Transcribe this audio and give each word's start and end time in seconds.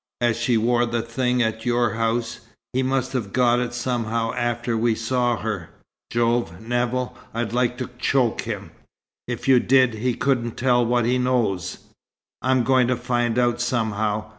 As 0.19 0.35
she 0.35 0.57
wore 0.57 0.87
the 0.87 1.03
thing 1.03 1.43
at 1.43 1.63
your 1.63 1.91
house, 1.93 2.39
he 2.73 2.81
must 2.81 3.13
have 3.13 3.31
got 3.31 3.59
it 3.59 3.71
somehow 3.71 4.33
after 4.33 4.75
we 4.75 4.95
saw 4.95 5.37
her. 5.37 5.69
Jove, 6.11 6.59
Nevill, 6.59 7.15
I'd 7.35 7.53
like 7.53 7.77
to 7.77 7.89
choke 7.99 8.41
him!" 8.41 8.71
"If 9.27 9.47
you 9.47 9.59
did, 9.59 9.93
he 9.93 10.15
couldn't 10.15 10.57
tell 10.57 10.83
what 10.83 11.05
he 11.05 11.19
knows." 11.19 11.83
"I'm 12.41 12.63
going 12.63 12.87
to 12.87 12.95
find 12.95 13.37
out 13.37 13.61
somehow. 13.61 14.25